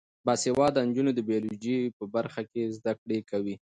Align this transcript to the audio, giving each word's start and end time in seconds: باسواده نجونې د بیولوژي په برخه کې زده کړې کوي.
باسواده 0.25 0.79
نجونې 0.87 1.11
د 1.15 1.19
بیولوژي 1.29 1.79
په 1.97 2.03
برخه 2.15 2.41
کې 2.51 2.61
زده 2.77 2.93
کړې 3.01 3.19
کوي. 3.29 3.55